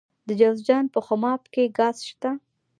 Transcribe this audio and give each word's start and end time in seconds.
د 0.27 0.29
جوزجان 0.39 0.85
په 0.93 0.99
خماب 1.07 1.41
کې 1.53 1.63
ګاز 1.77 1.97
شته. 2.09 2.31